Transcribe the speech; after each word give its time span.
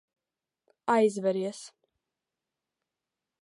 Aizveries. 0.93 1.59